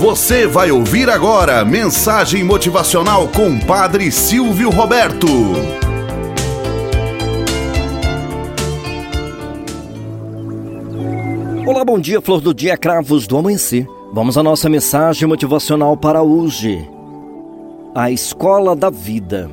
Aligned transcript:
Você 0.00 0.46
vai 0.46 0.70
ouvir 0.70 1.10
agora 1.10 1.62
mensagem 1.62 2.42
motivacional 2.42 3.28
com 3.28 3.60
Padre 3.60 4.10
Silvio 4.10 4.70
Roberto. 4.70 5.26
Olá, 11.66 11.84
bom 11.84 12.00
dia, 12.00 12.18
flor 12.22 12.40
do 12.40 12.54
dia, 12.54 12.78
cravos 12.78 13.26
do 13.26 13.36
amanhecer. 13.36 13.86
Vamos 14.10 14.38
à 14.38 14.42
nossa 14.42 14.70
mensagem 14.70 15.28
motivacional 15.28 15.94
para 15.98 16.22
hoje. 16.22 16.88
A 17.94 18.10
escola 18.10 18.74
da 18.74 18.88
vida. 18.88 19.50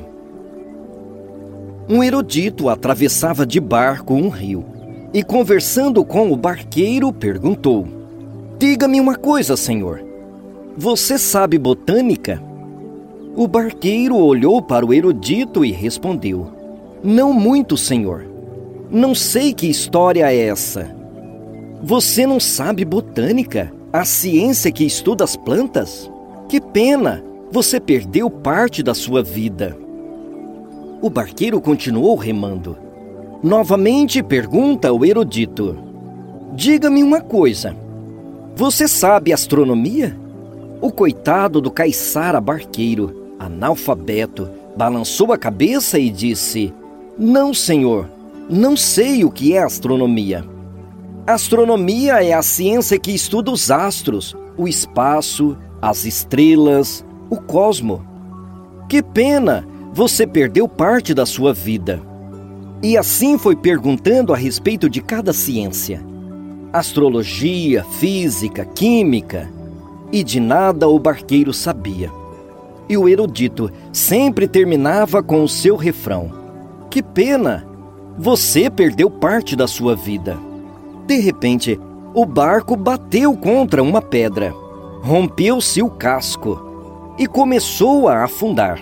Um 1.86 2.02
erudito 2.02 2.70
atravessava 2.70 3.44
de 3.44 3.60
barco 3.60 4.14
um 4.14 4.30
rio 4.30 4.64
e, 5.12 5.22
conversando 5.22 6.02
com 6.06 6.32
o 6.32 6.36
barqueiro, 6.38 7.12
perguntou: 7.12 7.86
Diga-me 8.58 8.98
uma 8.98 9.14
coisa, 9.14 9.54
senhor. 9.54 10.07
Você 10.80 11.18
sabe 11.18 11.58
botânica? 11.58 12.40
O 13.34 13.48
barqueiro 13.48 14.16
olhou 14.16 14.62
para 14.62 14.86
o 14.86 14.94
erudito 14.94 15.64
e 15.64 15.72
respondeu: 15.72 16.52
Não 17.02 17.32
muito, 17.32 17.76
senhor. 17.76 18.24
Não 18.88 19.12
sei 19.12 19.52
que 19.52 19.68
história 19.68 20.32
é 20.32 20.46
essa. 20.46 20.88
Você 21.82 22.28
não 22.28 22.38
sabe 22.38 22.84
botânica? 22.84 23.72
A 23.92 24.04
ciência 24.04 24.70
que 24.70 24.84
estuda 24.84 25.24
as 25.24 25.34
plantas? 25.34 26.08
Que 26.48 26.60
pena! 26.60 27.24
Você 27.50 27.80
perdeu 27.80 28.30
parte 28.30 28.80
da 28.80 28.94
sua 28.94 29.20
vida. 29.20 29.76
O 31.02 31.10
barqueiro 31.10 31.60
continuou 31.60 32.14
remando. 32.14 32.78
Novamente 33.42 34.22
pergunta 34.22 34.92
o 34.92 35.04
erudito: 35.04 35.76
Diga-me 36.54 37.02
uma 37.02 37.20
coisa. 37.20 37.74
Você 38.54 38.86
sabe 38.86 39.32
astronomia? 39.32 40.27
O 40.80 40.92
coitado 40.92 41.60
do 41.60 41.72
caiçara 41.72 42.40
barqueiro, 42.40 43.34
analfabeto, 43.38 44.48
balançou 44.76 45.32
a 45.32 45.38
cabeça 45.38 45.98
e 45.98 46.08
disse: 46.08 46.72
Não, 47.18 47.52
senhor, 47.52 48.08
não 48.48 48.76
sei 48.76 49.24
o 49.24 49.30
que 49.30 49.54
é 49.54 49.62
astronomia. 49.62 50.44
Astronomia 51.26 52.22
é 52.22 52.32
a 52.32 52.42
ciência 52.42 52.98
que 52.98 53.10
estuda 53.10 53.50
os 53.50 53.70
astros, 53.72 54.36
o 54.56 54.68
espaço, 54.68 55.58
as 55.82 56.04
estrelas, 56.04 57.04
o 57.28 57.36
cosmo. 57.36 58.06
Que 58.88 59.02
pena, 59.02 59.66
você 59.92 60.26
perdeu 60.28 60.68
parte 60.68 61.12
da 61.12 61.26
sua 61.26 61.52
vida. 61.52 62.00
E 62.80 62.96
assim 62.96 63.36
foi 63.36 63.56
perguntando 63.56 64.32
a 64.32 64.36
respeito 64.36 64.88
de 64.88 65.00
cada 65.00 65.32
ciência: 65.32 66.00
astrologia, 66.72 67.84
física, 67.98 68.64
química, 68.64 69.50
e 70.12 70.22
de 70.24 70.40
nada 70.40 70.88
o 70.88 70.98
barqueiro 70.98 71.52
sabia. 71.52 72.10
E 72.88 72.96
o 72.96 73.08
erudito 73.08 73.70
sempre 73.92 74.48
terminava 74.48 75.22
com 75.22 75.42
o 75.42 75.48
seu 75.48 75.76
refrão: 75.76 76.32
Que 76.90 77.02
pena! 77.02 77.66
Você 78.16 78.68
perdeu 78.68 79.08
parte 79.10 79.54
da 79.54 79.68
sua 79.68 79.94
vida. 79.94 80.36
De 81.06 81.18
repente, 81.20 81.78
o 82.12 82.26
barco 82.26 82.74
bateu 82.74 83.36
contra 83.36 83.82
uma 83.82 84.02
pedra, 84.02 84.52
rompeu-se 85.02 85.80
o 85.82 85.88
casco 85.88 86.60
e 87.18 87.26
começou 87.26 88.08
a 88.08 88.24
afundar. 88.24 88.80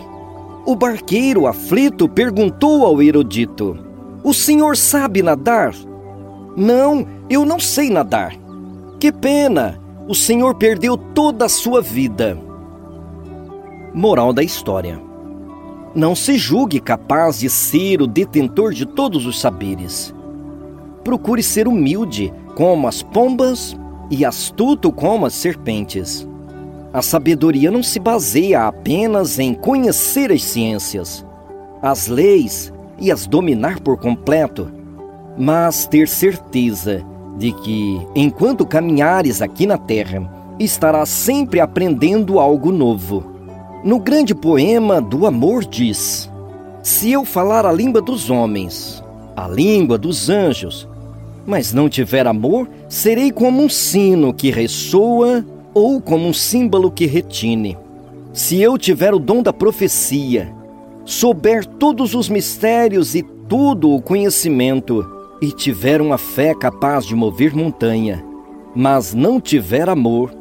O 0.64 0.74
barqueiro 0.74 1.46
aflito 1.46 2.08
perguntou 2.08 2.86
ao 2.86 3.02
erudito: 3.02 3.78
O 4.24 4.32
senhor 4.32 4.76
sabe 4.76 5.22
nadar? 5.22 5.74
Não, 6.56 7.06
eu 7.28 7.44
não 7.44 7.60
sei 7.60 7.90
nadar. 7.90 8.34
Que 8.98 9.12
pena! 9.12 9.85
O 10.08 10.14
Senhor 10.14 10.54
perdeu 10.54 10.96
toda 10.96 11.46
a 11.46 11.48
sua 11.48 11.82
vida. 11.82 12.38
Moral 13.92 14.32
da 14.32 14.42
história: 14.42 15.00
Não 15.94 16.14
se 16.14 16.38
julgue 16.38 16.80
capaz 16.80 17.40
de 17.40 17.50
ser 17.50 18.00
o 18.00 18.06
detentor 18.06 18.72
de 18.72 18.86
todos 18.86 19.26
os 19.26 19.40
saberes. 19.40 20.14
Procure 21.02 21.42
ser 21.42 21.66
humilde 21.66 22.32
como 22.54 22.86
as 22.86 23.02
pombas 23.02 23.76
e 24.10 24.24
astuto 24.24 24.92
como 24.92 25.26
as 25.26 25.34
serpentes. 25.34 26.26
A 26.92 27.02
sabedoria 27.02 27.70
não 27.70 27.82
se 27.82 27.98
baseia 27.98 28.66
apenas 28.66 29.38
em 29.38 29.54
conhecer 29.54 30.30
as 30.30 30.42
ciências, 30.42 31.26
as 31.82 32.06
leis 32.06 32.72
e 32.98 33.10
as 33.10 33.26
dominar 33.26 33.80
por 33.80 33.98
completo, 33.98 34.70
mas 35.36 35.86
ter 35.86 36.08
certeza 36.08 37.04
de 37.36 37.52
que, 37.52 38.00
enquanto 38.14 38.66
caminhares 38.66 39.42
aqui 39.42 39.66
na 39.66 39.76
terra, 39.76 40.30
estarás 40.58 41.08
sempre 41.08 41.60
aprendendo 41.60 42.38
algo 42.38 42.72
novo. 42.72 43.34
No 43.84 43.98
grande 43.98 44.34
poema 44.34 45.00
do 45.00 45.26
amor 45.26 45.64
diz: 45.64 46.30
Se 46.82 47.12
eu 47.12 47.24
falar 47.24 47.66
a 47.66 47.72
língua 47.72 48.00
dos 48.00 48.30
homens, 48.30 49.02
a 49.36 49.46
língua 49.46 49.98
dos 49.98 50.30
anjos, 50.30 50.88
mas 51.46 51.72
não 51.72 51.88
tiver 51.88 52.26
amor, 52.26 52.68
serei 52.88 53.30
como 53.30 53.62
um 53.62 53.68
sino 53.68 54.34
que 54.34 54.50
ressoa 54.50 55.44
ou 55.72 56.00
como 56.00 56.26
um 56.26 56.32
símbolo 56.32 56.90
que 56.90 57.06
retine. 57.06 57.76
Se 58.32 58.60
eu 58.60 58.76
tiver 58.76 59.14
o 59.14 59.18
dom 59.18 59.42
da 59.42 59.52
profecia, 59.52 60.52
souber 61.04 61.64
todos 61.64 62.14
os 62.14 62.28
mistérios 62.28 63.14
e 63.14 63.22
todo 63.22 63.90
o 63.90 64.02
conhecimento, 64.02 65.15
e 65.40 65.52
tiver 65.52 66.00
uma 66.00 66.18
fé 66.18 66.54
capaz 66.54 67.04
de 67.04 67.14
mover 67.14 67.54
montanha, 67.54 68.24
mas 68.74 69.14
não 69.14 69.40
tiver 69.40 69.88
amor, 69.88 70.32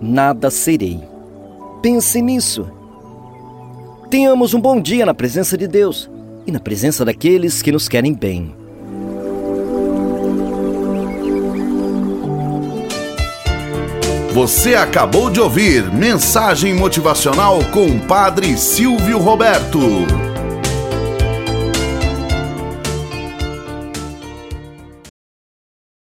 nada 0.00 0.50
serei. 0.50 1.00
Pense 1.82 2.20
nisso. 2.20 2.70
Tenhamos 4.10 4.54
um 4.54 4.60
bom 4.60 4.80
dia 4.80 5.04
na 5.04 5.14
presença 5.14 5.56
de 5.56 5.68
Deus 5.68 6.10
e 6.46 6.52
na 6.52 6.60
presença 6.60 7.04
daqueles 7.04 7.60
que 7.60 7.72
nos 7.72 7.88
querem 7.88 8.14
bem. 8.14 8.54
Você 14.32 14.74
acabou 14.76 15.30
de 15.30 15.40
ouvir 15.40 15.92
Mensagem 15.92 16.72
Motivacional 16.72 17.58
com 17.72 17.86
o 17.86 18.00
Padre 18.00 18.56
Silvio 18.56 19.18
Roberto. 19.18 20.27